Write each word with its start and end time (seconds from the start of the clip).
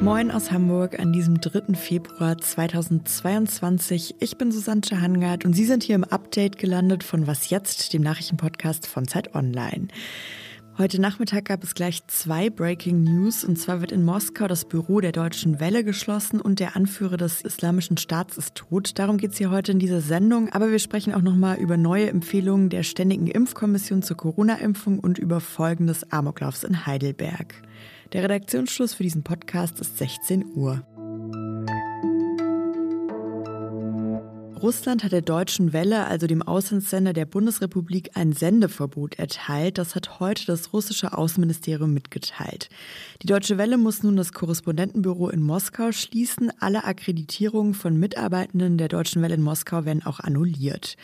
Moin 0.00 0.30
aus 0.30 0.52
Hamburg 0.52 1.00
an 1.00 1.12
diesem 1.12 1.40
3. 1.40 1.74
Februar 1.74 2.38
2022. 2.38 4.14
Ich 4.20 4.38
bin 4.38 4.52
Susanne 4.52 4.82
Hangard 4.92 5.44
und 5.44 5.54
Sie 5.54 5.64
sind 5.64 5.82
hier 5.82 5.96
im 5.96 6.04
Update 6.04 6.56
gelandet 6.58 7.02
von 7.02 7.26
Was 7.26 7.50
Jetzt, 7.50 7.92
dem 7.92 8.02
Nachrichtenpodcast 8.02 8.86
von 8.86 9.08
Zeit 9.08 9.34
Online. 9.34 9.88
Heute 10.76 11.00
Nachmittag 11.00 11.44
gab 11.44 11.62
es 11.62 11.74
gleich 11.74 12.04
zwei 12.08 12.50
Breaking 12.50 13.04
News. 13.04 13.44
Und 13.44 13.56
zwar 13.56 13.80
wird 13.80 13.92
in 13.92 14.04
Moskau 14.04 14.48
das 14.48 14.64
Büro 14.64 15.00
der 15.00 15.12
Deutschen 15.12 15.60
Welle 15.60 15.84
geschlossen 15.84 16.40
und 16.40 16.58
der 16.58 16.74
Anführer 16.74 17.16
des 17.16 17.42
Islamischen 17.42 17.96
Staats 17.96 18.36
ist 18.36 18.56
tot. 18.56 18.98
Darum 18.98 19.16
geht 19.16 19.30
es 19.30 19.38
hier 19.38 19.52
heute 19.52 19.70
in 19.70 19.78
dieser 19.78 20.00
Sendung. 20.00 20.48
Aber 20.52 20.72
wir 20.72 20.80
sprechen 20.80 21.14
auch 21.14 21.22
nochmal 21.22 21.58
über 21.58 21.76
neue 21.76 22.08
Empfehlungen 22.10 22.70
der 22.70 22.82
Ständigen 22.82 23.28
Impfkommission 23.28 24.02
zur 24.02 24.16
Corona-Impfung 24.16 24.98
und 24.98 25.16
über 25.18 25.38
Folgen 25.38 25.86
des 25.86 26.10
Amoklaufs 26.10 26.64
in 26.64 26.86
Heidelberg. 26.86 27.54
Der 28.12 28.24
Redaktionsschluss 28.24 28.94
für 28.94 29.04
diesen 29.04 29.22
Podcast 29.22 29.80
ist 29.80 29.98
16 29.98 30.44
Uhr. 30.56 30.84
Russland 34.64 35.04
hat 35.04 35.12
der 35.12 35.20
Deutschen 35.20 35.74
Welle, 35.74 36.06
also 36.06 36.26
dem 36.26 36.40
Auslandssender 36.40 37.12
der 37.12 37.26
Bundesrepublik, 37.26 38.12
ein 38.14 38.32
Sendeverbot 38.32 39.18
erteilt. 39.18 39.76
Das 39.76 39.94
hat 39.94 40.20
heute 40.20 40.46
das 40.46 40.72
russische 40.72 41.18
Außenministerium 41.18 41.92
mitgeteilt. 41.92 42.70
Die 43.20 43.26
Deutsche 43.26 43.58
Welle 43.58 43.76
muss 43.76 44.02
nun 44.02 44.16
das 44.16 44.32
Korrespondentenbüro 44.32 45.28
in 45.28 45.42
Moskau 45.42 45.92
schließen. 45.92 46.50
Alle 46.60 46.84
Akkreditierungen 46.84 47.74
von 47.74 47.98
Mitarbeitenden 47.98 48.78
der 48.78 48.88
Deutschen 48.88 49.20
Welle 49.20 49.34
in 49.34 49.42
Moskau 49.42 49.84
werden 49.84 50.06
auch 50.06 50.18
annulliert. 50.18 50.96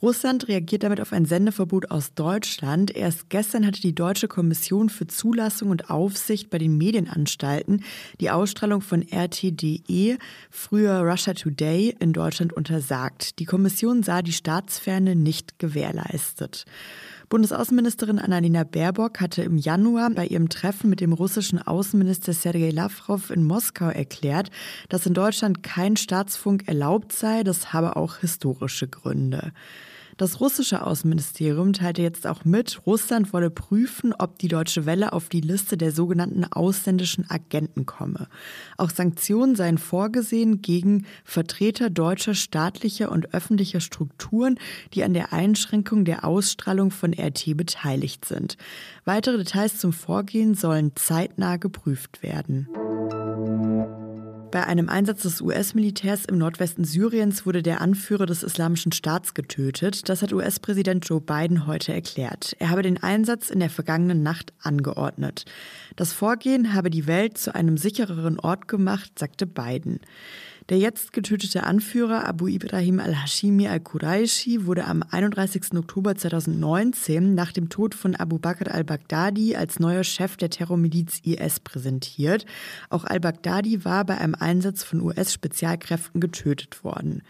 Russland 0.00 0.46
reagiert 0.46 0.84
damit 0.84 1.00
auf 1.00 1.12
ein 1.12 1.24
Sendeverbot 1.24 1.90
aus 1.90 2.14
Deutschland. 2.14 2.94
Erst 2.94 3.30
gestern 3.30 3.66
hatte 3.66 3.80
die 3.80 3.96
Deutsche 3.96 4.28
Kommission 4.28 4.90
für 4.90 5.08
Zulassung 5.08 5.70
und 5.70 5.90
Aufsicht 5.90 6.50
bei 6.50 6.58
den 6.58 6.78
Medienanstalten 6.78 7.82
die 8.20 8.30
Ausstrahlung 8.30 8.80
von 8.80 9.02
RTDE, 9.02 10.18
früher 10.50 11.00
Russia 11.00 11.34
Today, 11.34 11.96
in 11.98 12.12
Deutschland 12.12 12.52
untersagt. 12.52 13.40
Die 13.40 13.44
Kommission 13.44 14.04
sah 14.04 14.22
die 14.22 14.32
Staatsferne 14.32 15.16
nicht 15.16 15.58
gewährleistet. 15.58 16.64
Bundesaußenministerin 17.28 18.20
Annalena 18.20 18.64
Baerbock 18.64 19.20
hatte 19.20 19.42
im 19.42 19.58
Januar 19.58 20.10
bei 20.10 20.26
ihrem 20.26 20.48
Treffen 20.48 20.88
mit 20.88 21.00
dem 21.00 21.12
russischen 21.12 21.60
Außenminister 21.60 22.32
Sergei 22.32 22.70
Lavrov 22.70 23.30
in 23.30 23.44
Moskau 23.44 23.88
erklärt, 23.88 24.50
dass 24.88 25.06
in 25.06 25.12
Deutschland 25.12 25.62
kein 25.62 25.96
Staatsfunk 25.96 26.68
erlaubt 26.68 27.12
sei. 27.12 27.42
Das 27.42 27.72
habe 27.72 27.96
auch 27.96 28.18
historische 28.18 28.88
Gründe. 28.88 29.52
Das 30.18 30.40
russische 30.40 30.84
Außenministerium 30.84 31.72
teilte 31.72 32.02
jetzt 32.02 32.26
auch 32.26 32.44
mit, 32.44 32.84
Russland 32.84 33.32
wolle 33.32 33.50
prüfen, 33.50 34.12
ob 34.12 34.36
die 34.40 34.48
Deutsche 34.48 34.84
Welle 34.84 35.12
auf 35.12 35.28
die 35.28 35.40
Liste 35.40 35.76
der 35.76 35.92
sogenannten 35.92 36.44
ausländischen 36.44 37.30
Agenten 37.30 37.86
komme. 37.86 38.26
Auch 38.76 38.90
Sanktionen 38.90 39.54
seien 39.54 39.78
vorgesehen 39.78 40.60
gegen 40.60 41.06
Vertreter 41.22 41.88
deutscher 41.88 42.34
staatlicher 42.34 43.12
und 43.12 43.32
öffentlicher 43.32 43.78
Strukturen, 43.78 44.58
die 44.92 45.04
an 45.04 45.14
der 45.14 45.32
Einschränkung 45.32 46.04
der 46.04 46.24
Ausstrahlung 46.24 46.90
von 46.90 47.14
RT 47.14 47.56
beteiligt 47.56 48.24
sind. 48.24 48.56
Weitere 49.04 49.38
Details 49.38 49.78
zum 49.78 49.92
Vorgehen 49.92 50.54
sollen 50.54 50.96
zeitnah 50.96 51.58
geprüft 51.58 52.24
werden. 52.24 52.66
Bei 54.50 54.66
einem 54.66 54.88
Einsatz 54.88 55.22
des 55.22 55.42
US-Militärs 55.42 56.24
im 56.24 56.38
Nordwesten 56.38 56.84
Syriens 56.84 57.44
wurde 57.44 57.62
der 57.62 57.82
Anführer 57.82 58.24
des 58.24 58.42
Islamischen 58.42 58.92
Staats 58.92 59.34
getötet. 59.34 60.08
Das 60.08 60.22
hat 60.22 60.32
US-Präsident 60.32 61.06
Joe 61.06 61.20
Biden 61.20 61.66
heute 61.66 61.92
erklärt. 61.92 62.56
Er 62.58 62.70
habe 62.70 62.82
den 62.82 63.02
Einsatz 63.02 63.50
in 63.50 63.60
der 63.60 63.68
vergangenen 63.68 64.22
Nacht 64.22 64.54
angeordnet. 64.62 65.44
Das 65.96 66.14
Vorgehen 66.14 66.72
habe 66.72 66.88
die 66.88 67.06
Welt 67.06 67.36
zu 67.36 67.54
einem 67.54 67.76
sichereren 67.76 68.40
Ort 68.40 68.68
gemacht, 68.68 69.18
sagte 69.18 69.46
Biden. 69.46 70.00
Der 70.68 70.76
jetzt 70.76 71.14
getötete 71.14 71.62
Anführer 71.64 72.26
Abu 72.26 72.46
Ibrahim 72.46 73.00
al-Hashimi 73.00 73.68
al-Quraishi 73.68 74.66
wurde 74.66 74.84
am 74.84 75.02
31. 75.02 75.72
Oktober 75.78 76.14
2019 76.14 77.34
nach 77.34 77.52
dem 77.52 77.70
Tod 77.70 77.94
von 77.94 78.14
Abu 78.14 78.38
Bakr 78.38 78.70
al-Baghdadi 78.70 79.56
als 79.56 79.80
neuer 79.80 80.04
Chef 80.04 80.36
der 80.36 80.50
Terrormiliz 80.50 81.20
IS 81.22 81.60
präsentiert. 81.60 82.44
Auch 82.90 83.04
al-Baghdadi 83.04 83.86
war 83.86 84.04
bei 84.04 84.18
einem 84.18 84.34
Einsatz 84.34 84.84
von 84.84 85.00
US-Spezialkräften 85.00 86.20
getötet 86.20 86.84
worden. 86.84 87.22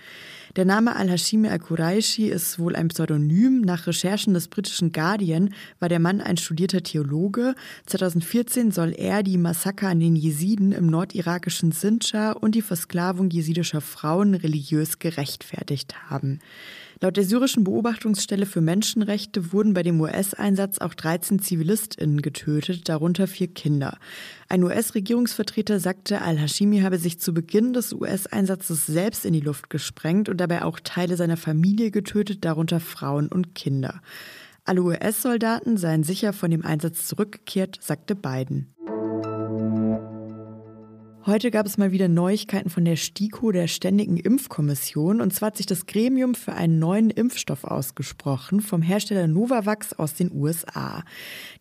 Der 0.56 0.64
Name 0.64 0.96
al-Hashimi 0.96 1.48
al-Quraishi 1.48 2.28
ist 2.28 2.58
wohl 2.58 2.74
ein 2.74 2.88
Pseudonym. 2.88 3.60
Nach 3.60 3.86
Recherchen 3.86 4.34
des 4.34 4.48
britischen 4.48 4.92
Guardian 4.92 5.54
war 5.78 5.88
der 5.88 5.98
Mann 5.98 6.20
ein 6.20 6.36
studierter 6.36 6.82
Theologe. 6.82 7.54
2014 7.86 8.70
soll 8.70 8.94
er 8.96 9.22
die 9.22 9.36
Massaker 9.38 9.88
an 9.88 10.00
den 10.00 10.16
Jesiden 10.16 10.72
im 10.72 10.86
nordirakischen 10.86 11.72
Sinjar 11.72 12.42
und 12.42 12.54
die 12.54 12.62
Versklavung 12.62 13.30
jesidischer 13.30 13.80
Frauen 13.80 14.34
religiös 14.34 14.98
gerechtfertigt 14.98 16.10
haben. 16.10 16.40
Laut 17.00 17.16
der 17.16 17.24
syrischen 17.24 17.62
Beobachtungsstelle 17.62 18.44
für 18.44 18.60
Menschenrechte 18.60 19.52
wurden 19.52 19.72
bei 19.72 19.84
dem 19.84 20.00
US-Einsatz 20.00 20.78
auch 20.78 20.94
13 20.94 21.38
ZivilistInnen 21.38 22.22
getötet, 22.22 22.88
darunter 22.88 23.28
vier 23.28 23.46
Kinder. 23.46 23.98
Ein 24.48 24.64
US-Regierungsvertreter 24.64 25.78
sagte, 25.78 26.22
al-Hashimi 26.22 26.80
habe 26.80 26.98
sich 26.98 27.20
zu 27.20 27.32
Beginn 27.32 27.72
des 27.72 27.92
US-Einsatzes 27.92 28.86
selbst 28.86 29.24
in 29.24 29.32
die 29.32 29.40
Luft 29.40 29.70
gesprengt 29.70 30.28
und 30.28 30.38
dabei 30.38 30.64
auch 30.64 30.80
Teile 30.80 31.16
seiner 31.16 31.36
Familie 31.36 31.92
getötet, 31.92 32.44
darunter 32.44 32.80
Frauen 32.80 33.28
und 33.28 33.54
Kinder. 33.54 34.00
Alle 34.64 34.82
US-Soldaten 34.82 35.76
seien 35.76 36.02
sicher 36.02 36.32
von 36.32 36.50
dem 36.50 36.64
Einsatz 36.64 37.06
zurückgekehrt, 37.06 37.78
sagte 37.80 38.16
Biden. 38.16 38.74
Heute 41.28 41.50
gab 41.50 41.66
es 41.66 41.76
mal 41.76 41.92
wieder 41.92 42.08
Neuigkeiten 42.08 42.70
von 42.70 42.86
der 42.86 42.96
STIKO, 42.96 43.52
der 43.52 43.68
Ständigen 43.68 44.16
Impfkommission. 44.16 45.20
Und 45.20 45.34
zwar 45.34 45.48
hat 45.48 45.58
sich 45.58 45.66
das 45.66 45.84
Gremium 45.84 46.34
für 46.34 46.54
einen 46.54 46.78
neuen 46.78 47.10
Impfstoff 47.10 47.64
ausgesprochen 47.64 48.62
vom 48.62 48.80
Hersteller 48.80 49.26
Novavax 49.26 49.92
aus 49.92 50.14
den 50.14 50.32
USA. 50.32 51.04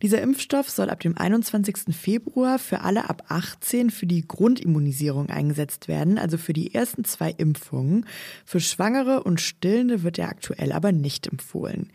Dieser 0.00 0.22
Impfstoff 0.22 0.70
soll 0.70 0.88
ab 0.88 1.00
dem 1.00 1.18
21. 1.18 1.94
Februar 1.94 2.58
für 2.58 2.80
alle 2.80 3.10
ab 3.10 3.24
18 3.28 3.90
für 3.90 4.06
die 4.06 4.26
Grundimmunisierung 4.26 5.28
eingesetzt 5.28 5.86
werden, 5.86 6.16
also 6.16 6.38
für 6.38 6.54
die 6.54 6.74
ersten 6.74 7.04
zwei 7.04 7.30
Impfungen. 7.30 8.06
Für 8.46 8.60
Schwangere 8.60 9.22
und 9.22 9.38
Stillende 9.38 10.02
wird 10.02 10.18
er 10.18 10.30
aktuell 10.30 10.72
aber 10.72 10.92
nicht 10.92 11.26
empfohlen. 11.26 11.90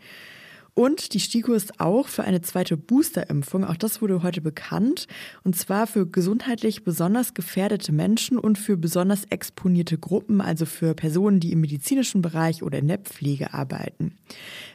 Und 0.74 1.14
die 1.14 1.20
STIKO 1.20 1.52
ist 1.52 1.78
auch 1.78 2.08
für 2.08 2.24
eine 2.24 2.42
zweite 2.42 2.76
Boosterimpfung, 2.76 3.64
auch 3.64 3.76
das 3.76 4.02
wurde 4.02 4.24
heute 4.24 4.40
bekannt, 4.40 5.06
und 5.44 5.54
zwar 5.54 5.86
für 5.86 6.04
gesundheitlich 6.04 6.82
besonders 6.82 7.32
gefährdete 7.32 7.92
Menschen 7.92 8.38
und 8.38 8.58
für 8.58 8.76
besonders 8.76 9.24
exponierte 9.30 9.98
Gruppen, 9.98 10.40
also 10.40 10.66
für 10.66 10.94
Personen, 10.94 11.38
die 11.38 11.52
im 11.52 11.60
medizinischen 11.60 12.22
Bereich 12.22 12.64
oder 12.64 12.80
in 12.80 12.88
der 12.88 12.98
Pflege 12.98 13.54
arbeiten. 13.54 14.16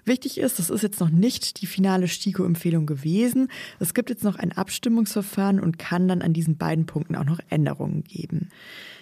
Wichtig 0.06 0.38
ist, 0.38 0.58
das 0.58 0.70
ist 0.70 0.84
jetzt 0.84 1.02
noch 1.02 1.10
nicht 1.10 1.62
die 1.62 1.66
finale 1.66 2.08
STIKO-Empfehlung 2.08 2.86
gewesen. 2.86 3.50
Es 3.80 3.94
gibt 3.94 4.10
jetzt 4.10 4.24
noch 4.24 4.38
ein 4.38 4.54
Abstimmungsverfahren 4.54 5.60
und 5.60 5.80
kann 5.80 6.08
dann 6.08 6.22
an 6.22 6.32
diesen 6.32 6.58
beiden 6.58 6.86
Punkten 6.86 7.18
auch 7.18 7.26
noch 7.26 7.42
Änderungen 7.50 8.06
geben. 8.06 8.50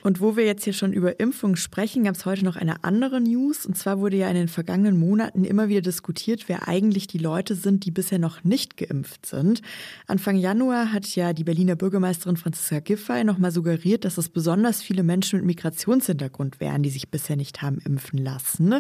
Und 0.04 0.22
wo 0.22 0.36
wir 0.36 0.46
jetzt 0.46 0.64
hier 0.64 0.74
schon 0.74 0.94
über 0.94 1.20
Impfungen 1.20 1.58
sprechen, 1.58 2.06
gab 2.06 2.16
es 2.16 2.26
heute 2.26 2.46
noch 2.46 2.56
eine 2.56 2.84
andere 2.84 3.20
News. 3.22 3.66
Und 3.66 3.78
zwar 3.78 4.00
wurde 4.00 4.18
ja 4.18 4.30
in 4.30 4.36
den 4.36 4.48
vergangenen 4.48 4.98
Monaten 4.98 5.44
immer 5.44 5.68
wieder 5.68 5.82
diskutiert, 5.82 6.48
wer 6.48 6.68
eigentlich 6.68 6.87
die 7.08 7.18
Leute 7.18 7.56
sind, 7.56 7.86
die 7.86 7.92
bisher 7.92 8.20
noch 8.20 8.44
nicht 8.44 8.78
geimpft 8.78 9.26
sind. 9.26 9.62
Anfang 10.08 10.38
Januar 10.38 10.92
hat 10.92 11.16
ja 11.16 11.34
die 11.34 11.44
Berliner 11.44 11.76
Bürgermeisterin 11.76 12.38
Franziska 12.38 12.80
Giffey 12.80 13.24
nochmal 13.24 13.52
suggeriert, 13.52 14.06
dass 14.06 14.18
es 14.18 14.30
besonders 14.30 14.82
viele 14.82 15.04
Menschen 15.04 15.38
mit 15.38 15.46
Migrationshintergrund 15.46 16.60
wären, 16.60 16.84
die 16.84 16.90
sich 16.90 17.10
bisher 17.10 17.36
nicht 17.36 17.62
haben 17.62 17.80
impfen 17.80 18.20
lassen. 18.20 18.76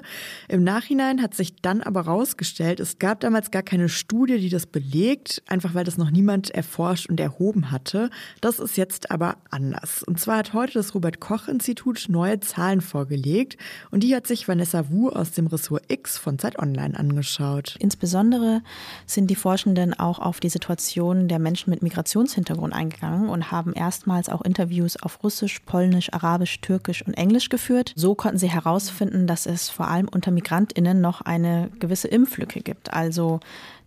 Im 0.47 0.63
Nachhinein 0.63 1.22
hat 1.22 1.34
sich 1.34 1.56
dann 1.62 1.81
aber 1.81 2.06
herausgestellt, 2.06 2.79
es 2.79 3.00
gab 3.00 3.19
damals 3.19 3.51
gar 3.51 3.63
keine 3.63 3.90
Studie, 3.90 4.39
die 4.39 4.50
das 4.50 4.66
belegt, 4.66 5.44
einfach 5.47 5.74
weil 5.74 5.84
das 5.84 5.97
noch 5.97 6.12
niemand 6.12 6.50
erforscht 6.51 7.10
und 7.10 7.19
erhoben 7.19 7.71
hatte. 7.71 8.10
Das 8.42 8.60
ist 8.60 8.77
jetzt 8.77 9.12
aber 9.12 9.38
anders. 9.50 10.03
Und 10.03 10.19
zwar 10.19 10.38
hat 10.38 10.53
heute 10.53 10.74
das 10.74 10.95
Robert 10.95 11.19
Koch 11.19 11.48
Institut 11.48 12.06
neue 12.10 12.39
Zahlen 12.39 12.81
vorgelegt 12.81 13.57
und 13.92 14.03
die 14.03 14.15
hat 14.15 14.27
sich 14.27 14.48
Vanessa 14.48 14.89
Wu 14.89 15.10
aus 15.10 15.31
dem 15.31 15.48
Ressort 15.48 15.92
X 15.92 16.18
von 16.18 16.39
Zeit 16.39 16.60
Online 16.60 16.98
angeschaut. 16.98 17.75
Insbesondere 17.97 18.61
sind 19.07 19.25
die 19.31 19.35
Forschenden 19.35 19.99
auch 19.99 20.19
auf 20.19 20.39
die 20.39 20.49
Situation 20.49 21.27
der 21.27 21.39
Menschen 21.39 21.71
mit 21.71 21.81
Migrationshintergrund 21.81 22.71
eingegangen 22.71 23.27
und 23.27 23.51
haben 23.51 23.73
erstmals 23.73 24.29
auch 24.29 24.44
Interviews 24.44 25.01
auf 25.01 25.23
Russisch, 25.23 25.61
Polnisch, 25.61 26.13
Arabisch, 26.13 26.61
Türkisch 26.61 27.01
und 27.01 27.15
Englisch 27.15 27.49
geführt. 27.49 27.94
So 27.95 28.13
konnten 28.13 28.38
sie 28.38 28.51
herausfinden, 28.51 29.25
dass 29.25 29.47
es 29.47 29.69
vor 29.69 29.88
allem 29.88 30.07
unter 30.09 30.29
Migrantinnen 30.29 31.01
noch 31.01 31.21
eine 31.21 31.71
gewisse 31.79 32.07
Impflücke 32.07 32.61
gibt. 32.61 32.94
Also 32.94 33.39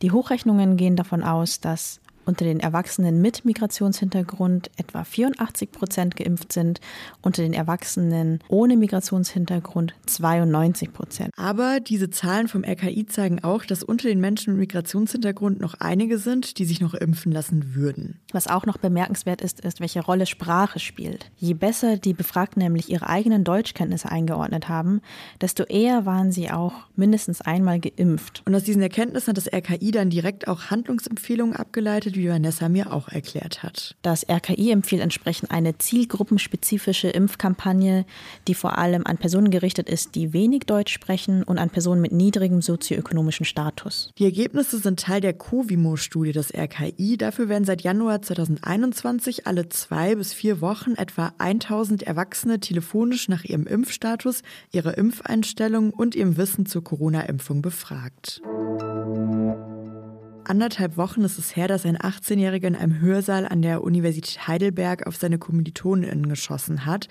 die 0.02 0.10
Hochrechnungen 0.10 0.76
gehen 0.76 0.96
davon 0.96 1.22
aus, 1.22 1.60
dass 1.60 2.00
unter 2.30 2.44
den 2.44 2.60
Erwachsenen 2.60 3.20
mit 3.20 3.44
Migrationshintergrund 3.44 4.70
etwa 4.76 5.02
84 5.02 5.72
Prozent 5.72 6.14
geimpft 6.14 6.52
sind, 6.52 6.80
unter 7.22 7.42
den 7.42 7.52
Erwachsenen 7.52 8.38
ohne 8.46 8.76
Migrationshintergrund 8.76 9.94
92 10.06 10.92
Prozent. 10.92 11.32
Aber 11.36 11.80
diese 11.80 12.08
Zahlen 12.08 12.46
vom 12.46 12.62
RKI 12.62 13.04
zeigen 13.06 13.42
auch, 13.42 13.64
dass 13.64 13.82
unter 13.82 14.06
den 14.06 14.20
Menschen 14.20 14.52
mit 14.52 14.60
Migrationshintergrund 14.60 15.60
noch 15.60 15.74
einige 15.80 16.18
sind, 16.18 16.58
die 16.58 16.64
sich 16.64 16.80
noch 16.80 16.94
impfen 16.94 17.32
lassen 17.32 17.74
würden. 17.74 18.20
Was 18.32 18.46
auch 18.46 18.64
noch 18.64 18.78
bemerkenswert 18.78 19.40
ist, 19.42 19.60
ist, 19.60 19.80
welche 19.80 20.00
Rolle 20.00 20.26
Sprache 20.26 20.78
spielt. 20.78 21.32
Je 21.36 21.54
besser 21.54 21.96
die 21.96 22.14
Befragten 22.14 22.62
nämlich 22.62 22.90
ihre 22.90 23.08
eigenen 23.08 23.42
Deutschkenntnisse 23.42 24.08
eingeordnet 24.08 24.68
haben, 24.68 25.00
desto 25.40 25.64
eher 25.64 26.06
waren 26.06 26.30
sie 26.30 26.48
auch 26.52 26.74
mindestens 26.94 27.40
einmal 27.40 27.80
geimpft. 27.80 28.42
Und 28.46 28.54
aus 28.54 28.62
diesen 28.62 28.82
Erkenntnissen 28.82 29.30
hat 29.30 29.36
das 29.36 29.52
RKI 29.52 29.90
dann 29.90 30.10
direkt 30.10 30.46
auch 30.46 30.70
Handlungsempfehlungen 30.70 31.56
abgeleitet, 31.56 32.16
wie 32.20 32.28
Vanessa 32.28 32.68
mir 32.68 32.92
auch 32.92 33.08
erklärt 33.08 33.62
hat. 33.62 33.96
Das 34.02 34.28
RKI 34.28 34.70
empfiehlt 34.70 35.02
entsprechend 35.02 35.50
eine 35.50 35.78
zielgruppenspezifische 35.78 37.08
Impfkampagne, 37.08 38.04
die 38.46 38.54
vor 38.54 38.78
allem 38.78 39.06
an 39.06 39.18
Personen 39.18 39.50
gerichtet 39.50 39.88
ist, 39.88 40.14
die 40.14 40.32
wenig 40.32 40.64
Deutsch 40.66 40.92
sprechen 40.92 41.42
und 41.42 41.58
an 41.58 41.70
Personen 41.70 42.00
mit 42.00 42.12
niedrigem 42.12 42.62
sozioökonomischen 42.62 43.44
Status. 43.44 44.12
Die 44.18 44.24
Ergebnisse 44.24 44.78
sind 44.78 45.00
Teil 45.00 45.20
der 45.20 45.32
Covimo-Studie 45.32 46.32
des 46.32 46.54
RKI. 46.54 47.16
Dafür 47.16 47.48
werden 47.48 47.64
seit 47.64 47.82
Januar 47.82 48.22
2021 48.22 49.46
alle 49.46 49.68
zwei 49.68 50.14
bis 50.14 50.32
vier 50.32 50.60
Wochen 50.60 50.94
etwa 50.94 51.32
1000 51.38 52.02
Erwachsene 52.02 52.60
telefonisch 52.60 53.28
nach 53.28 53.44
ihrem 53.44 53.66
Impfstatus, 53.66 54.42
ihrer 54.72 54.96
Impfeinstellung 54.96 55.90
und 55.90 56.14
ihrem 56.14 56.36
Wissen 56.36 56.66
zur 56.66 56.84
Corona-Impfung 56.84 57.62
befragt. 57.62 58.42
Anderthalb 60.50 60.96
Wochen 60.96 61.22
ist 61.22 61.38
es 61.38 61.54
her, 61.54 61.68
dass 61.68 61.86
ein 61.86 61.96
18-Jähriger 61.96 62.66
in 62.66 62.74
einem 62.74 63.00
Hörsaal 63.00 63.46
an 63.46 63.62
der 63.62 63.84
Universität 63.84 64.48
Heidelberg 64.48 65.06
auf 65.06 65.14
seine 65.14 65.38
KommilitonInnen 65.38 66.28
geschossen 66.28 66.86
hat. 66.86 67.06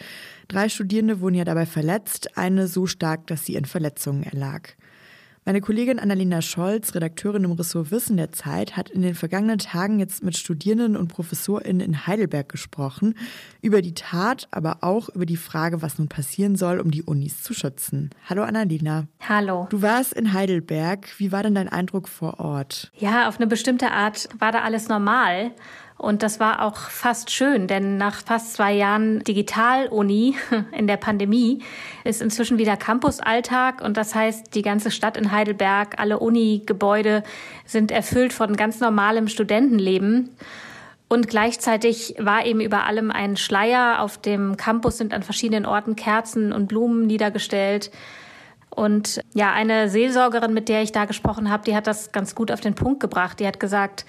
Drei 0.49 0.67
Studierende 0.67 1.21
wurden 1.21 1.35
ja 1.35 1.45
dabei 1.45 1.65
verletzt, 1.65 2.37
eine 2.37 2.67
so 2.67 2.85
stark, 2.85 3.27
dass 3.27 3.45
sie 3.45 3.55
in 3.55 3.63
Verletzungen 3.63 4.23
erlag. 4.23 4.75
Meine 5.49 5.61
Kollegin 5.61 5.97
Annalena 5.97 6.43
Scholz, 6.43 6.93
Redakteurin 6.93 7.43
im 7.43 7.53
Ressort 7.53 7.89
Wissen 7.89 8.17
der 8.17 8.31
Zeit, 8.31 8.77
hat 8.77 8.91
in 8.91 9.01
den 9.01 9.15
vergangenen 9.15 9.57
Tagen 9.57 9.97
jetzt 9.97 10.23
mit 10.23 10.37
Studierenden 10.37 10.95
und 10.95 11.07
ProfessorInnen 11.07 11.79
in 11.79 12.05
Heidelberg 12.05 12.49
gesprochen, 12.49 13.15
über 13.59 13.81
die 13.81 13.95
Tat, 13.95 14.47
aber 14.51 14.77
auch 14.81 15.09
über 15.09 15.25
die 15.25 15.37
Frage, 15.37 15.81
was 15.81 15.97
nun 15.97 16.07
passieren 16.07 16.55
soll, 16.55 16.79
um 16.79 16.91
die 16.91 17.01
Unis 17.01 17.41
zu 17.41 17.55
schützen. 17.55 18.11
Hallo 18.29 18.43
Annalena. 18.43 19.07
Hallo. 19.27 19.65
Du 19.71 19.81
warst 19.81 20.13
in 20.13 20.33
Heidelberg. 20.33 21.07
Wie 21.17 21.31
war 21.31 21.41
denn 21.41 21.55
dein 21.55 21.67
Eindruck 21.67 22.09
vor 22.09 22.39
Ort? 22.39 22.91
Ja, 22.93 23.27
auf 23.27 23.37
eine 23.37 23.47
bestimmte 23.47 23.89
Art 23.89 24.29
war 24.37 24.51
da 24.51 24.61
alles 24.61 24.87
normal. 24.87 25.49
Und 25.99 26.23
das 26.23 26.39
war 26.39 26.61
auch 26.61 26.77
fast 26.77 27.29
schön, 27.29 27.67
denn 27.67 27.97
nach 27.97 28.23
fast 28.23 28.53
zwei 28.53 28.71
Jahren 28.71 29.19
Digital-Uni 29.19 30.33
in 30.71 30.87
der 30.87 30.95
Pandemie 30.95 31.61
ist 32.05 32.21
inzwischen 32.21 32.57
wieder 32.57 32.77
Campusalltag. 32.77 33.81
Und 33.81 33.97
das 33.97 34.15
heißt, 34.15 34.55
die 34.55 34.61
ganze 34.61 34.91
Stadt 34.91 35.17
in 35.17 35.33
Heidelberg, 35.33 35.99
alle 35.99 36.19
Uni-Gebäude 36.19 37.23
sind 37.65 37.91
erfüllt 37.91 38.31
von 38.31 38.55
ganz 38.55 38.79
normalem 38.79 39.27
Studentenleben. 39.27 40.29
Und 41.09 41.27
gleichzeitig 41.27 42.15
war 42.17 42.45
eben 42.45 42.61
über 42.61 42.85
allem 42.85 43.11
ein 43.11 43.35
Schleier. 43.35 43.97
Auf 43.99 44.17
dem 44.17 44.55
Campus 44.55 44.99
sind 44.99 45.13
an 45.13 45.21
verschiedenen 45.21 45.65
Orten 45.65 45.97
Kerzen 45.97 46.53
und 46.53 46.67
Blumen 46.67 47.07
niedergestellt. 47.07 47.91
Und 48.69 49.19
ja, 49.33 49.51
eine 49.51 49.89
Seelsorgerin, 49.89 50.53
mit 50.53 50.69
der 50.69 50.81
ich 50.81 50.93
da 50.93 51.03
gesprochen 51.03 51.49
habe, 51.49 51.65
die 51.65 51.75
hat 51.75 51.87
das 51.87 52.13
ganz 52.13 52.35
gut 52.35 52.53
auf 52.53 52.61
den 52.61 52.75
Punkt 52.75 53.01
gebracht. 53.01 53.41
Die 53.41 53.47
hat 53.47 53.59
gesagt, 53.59 54.05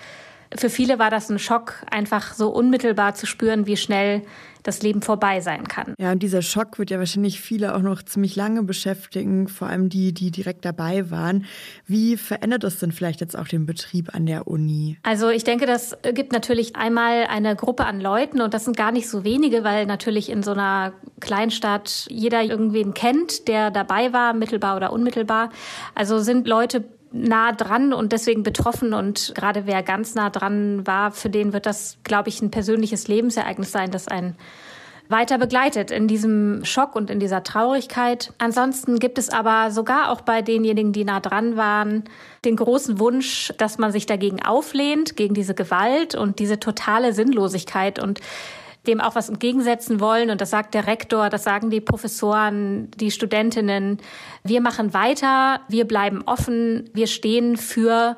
für 0.56 0.70
viele 0.70 0.98
war 0.98 1.10
das 1.10 1.30
ein 1.30 1.38
Schock, 1.38 1.74
einfach 1.90 2.34
so 2.34 2.48
unmittelbar 2.48 3.14
zu 3.14 3.26
spüren, 3.26 3.66
wie 3.66 3.76
schnell 3.76 4.22
das 4.62 4.82
Leben 4.82 5.02
vorbei 5.02 5.40
sein 5.40 5.66
kann. 5.68 5.94
Ja, 5.98 6.12
und 6.12 6.22
dieser 6.22 6.42
Schock 6.42 6.78
wird 6.78 6.90
ja 6.90 6.98
wahrscheinlich 6.98 7.40
viele 7.40 7.74
auch 7.74 7.80
noch 7.80 8.02
ziemlich 8.02 8.36
lange 8.36 8.62
beschäftigen, 8.62 9.48
vor 9.48 9.68
allem 9.68 9.88
die, 9.88 10.12
die 10.12 10.30
direkt 10.30 10.64
dabei 10.64 11.10
waren. 11.10 11.46
Wie 11.86 12.16
verändert 12.16 12.64
das 12.64 12.78
denn 12.78 12.92
vielleicht 12.92 13.20
jetzt 13.20 13.38
auch 13.38 13.48
den 13.48 13.66
Betrieb 13.66 14.14
an 14.14 14.26
der 14.26 14.46
Uni? 14.46 14.98
Also 15.02 15.30
ich 15.30 15.44
denke, 15.44 15.66
das 15.66 15.96
gibt 16.14 16.32
natürlich 16.32 16.76
einmal 16.76 17.26
eine 17.26 17.56
Gruppe 17.56 17.86
an 17.86 18.00
Leuten 18.00 18.40
und 18.40 18.52
das 18.52 18.64
sind 18.64 18.76
gar 18.76 18.92
nicht 18.92 19.08
so 19.08 19.24
wenige, 19.24 19.64
weil 19.64 19.86
natürlich 19.86 20.28
in 20.28 20.42
so 20.42 20.52
einer 20.52 20.92
Kleinstadt 21.20 22.06
jeder 22.10 22.42
irgendwen 22.42 22.92
kennt, 22.92 23.48
der 23.48 23.70
dabei 23.70 24.12
war, 24.12 24.34
mittelbar 24.34 24.76
oder 24.76 24.92
unmittelbar. 24.92 25.50
Also 25.94 26.18
sind 26.18 26.46
Leute 26.46 26.84
nah 27.12 27.52
dran 27.52 27.92
und 27.92 28.12
deswegen 28.12 28.42
betroffen. 28.42 28.94
Und 28.94 29.32
gerade 29.34 29.66
wer 29.66 29.82
ganz 29.82 30.14
nah 30.14 30.30
dran 30.30 30.86
war, 30.86 31.10
für 31.10 31.30
den 31.30 31.52
wird 31.52 31.66
das, 31.66 31.98
glaube 32.04 32.28
ich, 32.28 32.40
ein 32.42 32.50
persönliches 32.50 33.08
Lebensereignis 33.08 33.72
sein, 33.72 33.90
das 33.90 34.08
einen 34.08 34.36
weiter 35.10 35.38
begleitet 35.38 35.90
in 35.90 36.06
diesem 36.06 36.64
Schock 36.64 36.94
und 36.94 37.10
in 37.10 37.18
dieser 37.18 37.42
Traurigkeit. 37.42 38.32
Ansonsten 38.38 39.00
gibt 39.00 39.18
es 39.18 39.28
aber 39.28 39.72
sogar 39.72 40.10
auch 40.10 40.20
bei 40.20 40.40
denjenigen, 40.40 40.92
die 40.92 41.04
nah 41.04 41.18
dran 41.18 41.56
waren, 41.56 42.04
den 42.44 42.54
großen 42.54 43.00
Wunsch, 43.00 43.52
dass 43.58 43.76
man 43.76 43.90
sich 43.90 44.06
dagegen 44.06 44.40
auflehnt, 44.42 45.16
gegen 45.16 45.34
diese 45.34 45.54
Gewalt 45.54 46.14
und 46.14 46.38
diese 46.38 46.60
totale 46.60 47.12
Sinnlosigkeit 47.12 47.98
und 47.98 48.20
dem 48.86 49.00
auch 49.00 49.14
was 49.14 49.28
entgegensetzen 49.28 50.00
wollen. 50.00 50.30
Und 50.30 50.40
das 50.40 50.50
sagt 50.50 50.74
der 50.74 50.86
Rektor, 50.86 51.28
das 51.28 51.44
sagen 51.44 51.70
die 51.70 51.80
Professoren, 51.80 52.90
die 52.92 53.10
Studentinnen. 53.10 53.98
Wir 54.42 54.60
machen 54.60 54.94
weiter, 54.94 55.60
wir 55.68 55.86
bleiben 55.86 56.22
offen, 56.26 56.88
wir 56.94 57.06
stehen 57.06 57.56
für 57.56 58.16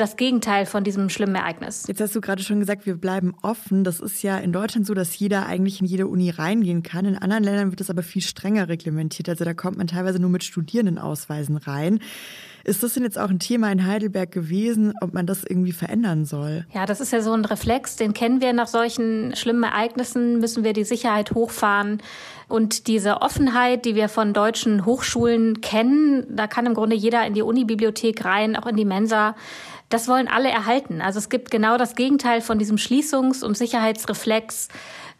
das 0.00 0.16
Gegenteil 0.16 0.66
von 0.66 0.84
diesem 0.84 1.08
schlimmen 1.08 1.34
Ereignis. 1.34 1.84
Jetzt 1.88 2.00
hast 2.00 2.14
du 2.14 2.20
gerade 2.20 2.42
schon 2.42 2.60
gesagt, 2.60 2.86
wir 2.86 2.94
bleiben 2.94 3.34
offen. 3.42 3.84
Das 3.84 4.00
ist 4.00 4.22
ja 4.22 4.38
in 4.38 4.52
Deutschland 4.52 4.86
so, 4.86 4.94
dass 4.94 5.18
jeder 5.18 5.46
eigentlich 5.46 5.80
in 5.80 5.86
jede 5.86 6.06
Uni 6.06 6.30
reingehen 6.30 6.82
kann. 6.82 7.04
In 7.04 7.16
anderen 7.16 7.44
Ländern 7.44 7.70
wird 7.70 7.80
es 7.80 7.90
aber 7.90 8.02
viel 8.02 8.22
strenger 8.22 8.68
reglementiert. 8.68 9.28
Also 9.28 9.44
da 9.44 9.54
kommt 9.54 9.76
man 9.76 9.88
teilweise 9.88 10.20
nur 10.20 10.30
mit 10.30 10.44
Studierendenausweisen 10.44 11.56
rein. 11.56 11.98
Ist 12.68 12.82
das 12.82 12.92
denn 12.92 13.02
jetzt 13.02 13.18
auch 13.18 13.30
ein 13.30 13.38
Thema 13.38 13.72
in 13.72 13.86
Heidelberg 13.86 14.30
gewesen, 14.30 14.92
ob 15.00 15.14
man 15.14 15.26
das 15.26 15.42
irgendwie 15.42 15.72
verändern 15.72 16.26
soll? 16.26 16.66
Ja, 16.74 16.84
das 16.84 17.00
ist 17.00 17.14
ja 17.14 17.22
so 17.22 17.32
ein 17.32 17.46
Reflex, 17.46 17.96
den 17.96 18.12
kennen 18.12 18.42
wir 18.42 18.52
nach 18.52 18.66
solchen 18.66 19.34
schlimmen 19.34 19.62
Ereignissen, 19.62 20.38
müssen 20.38 20.64
wir 20.64 20.74
die 20.74 20.84
Sicherheit 20.84 21.30
hochfahren. 21.30 22.02
Und 22.46 22.86
diese 22.86 23.22
Offenheit, 23.22 23.86
die 23.86 23.94
wir 23.94 24.10
von 24.10 24.34
deutschen 24.34 24.84
Hochschulen 24.84 25.62
kennen, 25.62 26.26
da 26.28 26.46
kann 26.46 26.66
im 26.66 26.74
Grunde 26.74 26.94
jeder 26.94 27.26
in 27.26 27.32
die 27.32 27.40
Unibibliothek 27.40 28.22
rein, 28.26 28.54
auch 28.54 28.66
in 28.66 28.76
die 28.76 28.84
Mensa. 28.84 29.34
Das 29.88 30.06
wollen 30.06 30.28
alle 30.28 30.50
erhalten. 30.50 31.00
Also 31.00 31.18
es 31.18 31.30
gibt 31.30 31.50
genau 31.50 31.78
das 31.78 31.94
Gegenteil 31.94 32.42
von 32.42 32.58
diesem 32.58 32.76
Schließungs- 32.76 33.42
und 33.42 33.56
Sicherheitsreflex. 33.56 34.68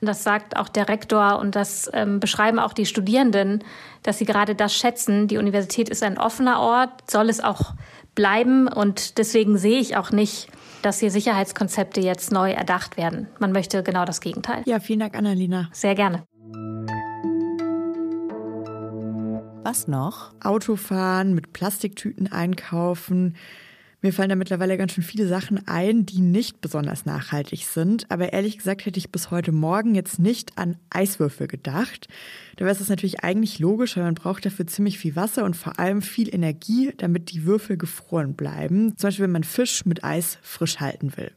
Das 0.00 0.22
sagt 0.22 0.56
auch 0.56 0.68
der 0.68 0.88
Rektor 0.88 1.38
und 1.38 1.56
das 1.56 1.90
ähm, 1.92 2.20
beschreiben 2.20 2.58
auch 2.58 2.72
die 2.72 2.86
Studierenden, 2.86 3.64
dass 4.08 4.16
sie 4.16 4.24
gerade 4.24 4.54
das 4.54 4.74
schätzen. 4.74 5.28
Die 5.28 5.36
Universität 5.36 5.90
ist 5.90 6.02
ein 6.02 6.16
offener 6.16 6.60
Ort, 6.60 7.10
soll 7.10 7.28
es 7.28 7.40
auch 7.40 7.74
bleiben 8.14 8.66
und 8.66 9.18
deswegen 9.18 9.58
sehe 9.58 9.78
ich 9.78 9.98
auch 9.98 10.12
nicht, 10.12 10.48
dass 10.80 10.98
hier 10.98 11.10
Sicherheitskonzepte 11.10 12.00
jetzt 12.00 12.32
neu 12.32 12.52
erdacht 12.52 12.96
werden. 12.96 13.28
Man 13.38 13.52
möchte 13.52 13.82
genau 13.82 14.06
das 14.06 14.22
Gegenteil. 14.22 14.62
Ja, 14.64 14.80
vielen 14.80 15.00
Dank, 15.00 15.14
Annalena. 15.14 15.68
Sehr 15.72 15.94
gerne. 15.94 16.24
Was 19.62 19.88
noch? 19.88 20.32
Autofahren, 20.42 21.34
mit 21.34 21.52
Plastiktüten 21.52 22.32
einkaufen. 22.32 23.36
Mir 24.00 24.12
fallen 24.12 24.28
da 24.28 24.36
mittlerweile 24.36 24.78
ganz 24.78 24.92
schön 24.92 25.02
viele 25.02 25.26
Sachen 25.26 25.66
ein, 25.66 26.06
die 26.06 26.20
nicht 26.20 26.60
besonders 26.60 27.04
nachhaltig 27.04 27.66
sind. 27.66 28.08
Aber 28.10 28.32
ehrlich 28.32 28.56
gesagt 28.56 28.86
hätte 28.86 28.98
ich 28.98 29.10
bis 29.10 29.32
heute 29.32 29.50
Morgen 29.50 29.96
jetzt 29.96 30.20
nicht 30.20 30.56
an 30.56 30.76
Eiswürfel 30.90 31.48
gedacht. 31.48 32.06
Dabei 32.56 32.70
ist 32.70 32.80
es 32.80 32.90
natürlich 32.90 33.24
eigentlich 33.24 33.58
logisch, 33.58 33.96
weil 33.96 34.04
man 34.04 34.14
braucht 34.14 34.46
dafür 34.46 34.68
ziemlich 34.68 35.00
viel 35.00 35.16
Wasser 35.16 35.44
und 35.44 35.56
vor 35.56 35.80
allem 35.80 36.00
viel 36.00 36.32
Energie, 36.32 36.92
damit 36.96 37.32
die 37.32 37.44
Würfel 37.44 37.76
gefroren 37.76 38.34
bleiben. 38.34 38.96
Zum 38.96 39.08
Beispiel, 39.08 39.24
wenn 39.24 39.32
man 39.32 39.44
Fisch 39.44 39.84
mit 39.84 40.04
Eis 40.04 40.38
frisch 40.42 40.78
halten 40.78 41.16
will. 41.16 41.32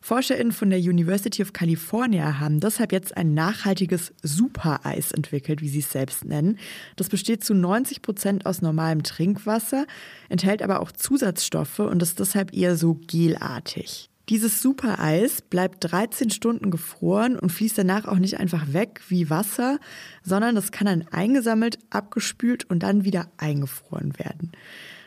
ForscherInnen 0.00 0.52
von 0.52 0.70
der 0.70 0.78
University 0.78 1.42
of 1.42 1.52
California 1.52 2.38
haben 2.38 2.60
deshalb 2.60 2.92
jetzt 2.92 3.16
ein 3.16 3.32
nachhaltiges 3.32 4.12
Supereis 4.22 5.12
entwickelt, 5.12 5.62
wie 5.62 5.68
sie 5.68 5.78
es 5.78 5.90
selbst 5.90 6.24
nennen. 6.24 6.58
Das 6.96 7.08
besteht 7.08 7.42
zu 7.42 7.54
90 7.54 8.02
Prozent 8.02 8.46
aus 8.46 8.60
normalem 8.60 9.02
Trinkwasser, 9.02 9.86
enthält 10.28 10.62
aber 10.62 10.80
auch 10.80 10.92
Zusatzstoffe 10.92 11.78
und 11.78 12.02
ist 12.02 12.20
deshalb 12.20 12.52
eher 12.54 12.76
so 12.76 13.00
gelartig. 13.06 14.10
Dieses 14.30 14.62
Supereis 14.62 15.42
bleibt 15.42 15.84
13 15.90 16.30
Stunden 16.30 16.70
gefroren 16.70 17.38
und 17.38 17.50
fließt 17.50 17.76
danach 17.76 18.06
auch 18.06 18.18
nicht 18.18 18.40
einfach 18.40 18.72
weg 18.72 19.02
wie 19.08 19.28
Wasser, 19.28 19.78
sondern 20.22 20.54
das 20.54 20.72
kann 20.72 20.86
dann 20.86 21.04
eingesammelt, 21.10 21.78
abgespült 21.90 22.68
und 22.70 22.82
dann 22.82 23.04
wieder 23.04 23.30
eingefroren 23.36 24.18
werden. 24.18 24.52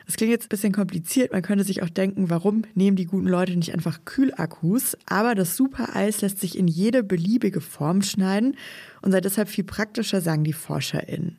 Das 0.08 0.16
klingt 0.16 0.32
jetzt 0.32 0.46
ein 0.46 0.50
bisschen 0.50 0.72
kompliziert. 0.72 1.34
Man 1.34 1.42
könnte 1.42 1.66
sich 1.66 1.84
auch 1.84 1.90
denken, 1.90 2.30
warum 2.30 2.64
nehmen 2.76 2.96
die 2.96 3.06
guten 3.06 3.28
Leute 3.28 3.58
nicht 3.58 3.74
einfach 3.74 4.06
Kühlakkus? 4.06 4.98
Aber 5.06 5.36
das 5.36 5.58
Supereis 5.58 6.22
lässt 6.22 6.40
sich 6.40 6.58
in 6.58 6.70
jede 6.70 7.04
beliebige 7.04 7.60
Form 7.60 8.02
schneiden 8.02 8.56
und 9.02 9.12
sei 9.12 9.20
deshalb 9.20 9.50
viel 9.50 9.66
praktischer, 9.66 10.22
sagen 10.22 10.46
die 10.46 10.54
ForscherInnen. 10.54 11.38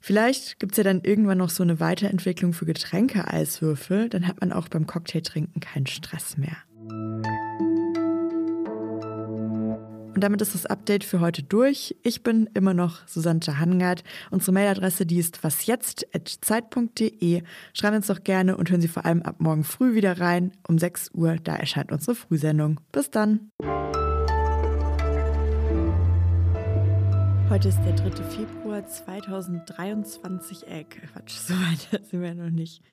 Vielleicht 0.00 0.58
gibt 0.58 0.72
es 0.72 0.78
ja 0.78 0.84
dann 0.84 1.02
irgendwann 1.02 1.38
noch 1.38 1.50
so 1.50 1.62
eine 1.62 1.80
Weiterentwicklung 1.80 2.54
für 2.54 2.64
Getränke-Eiswürfel. 2.64 4.08
Dann 4.08 4.26
hat 4.26 4.40
man 4.40 4.52
auch 4.52 4.68
beim 4.68 4.86
Cocktailtrinken 4.86 5.60
keinen 5.60 5.86
Stress 5.86 6.38
mehr. 6.38 6.56
Und 10.22 10.26
damit 10.26 10.40
ist 10.40 10.54
das 10.54 10.66
Update 10.66 11.02
für 11.02 11.18
heute 11.18 11.42
durch. 11.42 11.96
Ich 12.04 12.22
bin 12.22 12.48
immer 12.54 12.74
noch 12.74 13.04
Susanne 13.08 13.40
Hangard. 13.58 14.04
Unsere 14.30 14.52
Mailadresse, 14.52 15.04
die 15.04 15.18
ist 15.18 15.42
wasjetzt.zeit.de. 15.42 17.42
Schreiben 17.72 17.96
uns 17.96 18.06
doch 18.06 18.22
gerne 18.22 18.56
und 18.56 18.70
hören 18.70 18.80
Sie 18.80 18.86
vor 18.86 19.04
allem 19.04 19.22
ab 19.22 19.40
morgen 19.40 19.64
früh 19.64 19.96
wieder 19.96 20.20
rein. 20.20 20.52
Um 20.68 20.78
6 20.78 21.10
Uhr, 21.14 21.38
da 21.42 21.56
erscheint 21.56 21.90
unsere 21.90 22.14
Frühsendung. 22.14 22.78
Bis 22.92 23.10
dann. 23.10 23.50
Heute 27.50 27.68
ist 27.68 27.80
der 27.84 27.96
3. 27.96 28.22
Februar 28.22 28.86
2023. 28.86 30.68
Äh, 30.68 30.84
Quatsch, 30.84 31.32
so 31.48 31.54
weit 31.54 32.00
sind 32.08 32.22
wir 32.22 32.36
noch 32.36 32.50
nicht. 32.50 32.84